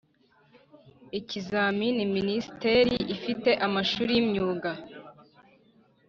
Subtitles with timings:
[1.19, 4.71] ikizamini Minisiteri ifite amashuri y imyuga